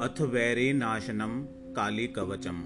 अथ 0.00 0.20
वैरिनाशनं 0.20 1.46
कालिकवचम्। 1.72 2.62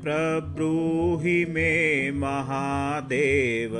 प्रब्रूहि 0.03 1.45
मे 1.45 2.11
महादेव 2.11 3.71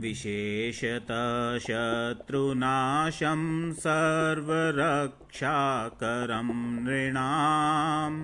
विशेषतः 0.02 1.58
शत्रुनाशं 1.68 3.42
सर्वरक्षाकरं 3.84 4.50
नृणाम् 6.86 8.20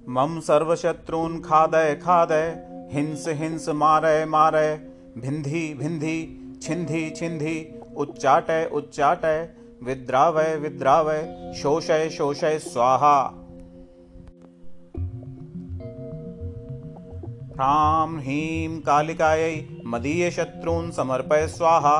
मम 0.08 0.40
सर्वशत्रून् 0.40 1.40
खादय 1.40 1.94
खादय 1.94 2.46
हिंस 2.92 3.24
हिंस 3.28 3.68
मारय 3.68 4.24
मारय 4.24 4.70
भिन्धि 5.18 5.62
भिन्धि 5.74 6.18
छिन्धि 6.62 7.10
छिन्धि 7.10 7.74
उच्चाटय 7.96 8.70
उच्चाटय, 8.72 9.48
विद्रावय 9.82 10.56
विद्रावय, 10.56 11.52
शोषय 11.56 12.10
शोषय 12.10 12.58
स्वाहा। 12.58 13.34
ह्रां 17.54 18.20
ह्रीं 18.20 18.80
कालिकायै 18.80 19.68
मदीयशत्रून् 19.84 20.90
समर्पय 20.90 21.46
स्वाहा। 21.46 21.96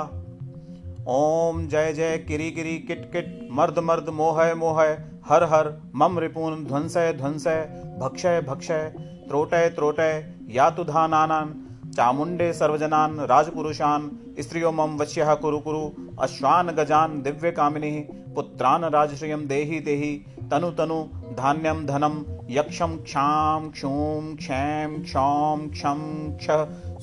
ॐ 1.08 1.68
जय 1.68 1.92
जय 1.92 2.18
किरि 2.18 2.50
किरि 2.50 2.78
किट 2.78 3.12
किट, 3.12 3.48
मर्द 3.50 3.78
मर्द 3.78 4.08
मोहय 4.08 4.54
मोहय, 4.54 4.98
हर 5.28 5.44
हर 5.44 5.82
मम 5.94 6.18
रिपून् 6.18 6.64
ध्वंसय 6.64 7.12
ध्वंसय, 7.12 7.64
भक्षय 7.98 8.40
भक्षय, 8.40 8.92
त्रोटय 9.28 9.68
त्रोटय 9.68 10.34
यातुधानान् 10.50 11.67
चामुण्डे 11.98 12.52
सर्वजनान्, 12.52 13.20
राजपुरुषान् 13.20 14.10
स्त्रियो 14.42 14.72
मम 14.72 14.96
वश्यः 14.96 15.34
कुरु 15.34 15.58
कुरु, 15.58 15.90
अश्वान् 16.20 16.68
गजान् 16.68 17.22
दिव्यकामिनीः, 17.22 18.34
पुत्रान् 18.34 18.84
राजश्रियं 18.84 19.46
देहि 19.46 19.80
देहि, 19.80 20.26
तनु 20.50 20.70
तनु 20.70 21.04
धान्यम 21.34 21.86
धनम 21.86 22.24
यक्षं 22.50 22.98
क्षां, 22.98 23.70
क्षूं, 23.70 24.36
क्षैं, 24.36 25.02
क्षौं, 25.02 25.68
क्षं, 25.68 26.30
क्ष, 26.36 26.46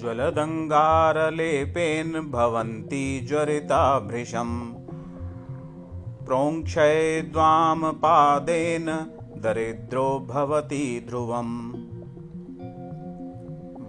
ज्वलदङ्गारलेपेन 0.00 2.12
भवन्ति 2.30 3.26
ज्वरिता 3.28 3.98
भृशम् 3.98 4.56
प्रोङ्क्षये 6.26 7.32
पादेन 7.92 8.86
दरिद्रो 9.36 10.08
भवति 10.30 11.04
ध्रुवम्। 11.08 11.54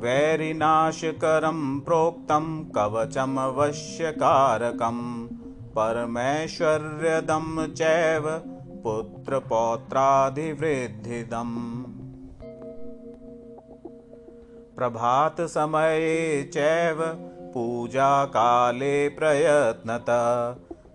वैरिनाशकरं 0.04 1.80
प्रोक्तं 1.80 2.66
कवचमवश्यकारकं 2.66 5.00
परमेश्वर्यदं 5.78 7.74
चैव 7.74 8.30
प्रभातसमये 14.78 16.44
चैव 16.44 16.98
पूजाकाले 17.54 19.10
प्रयत्नत। 19.10 20.06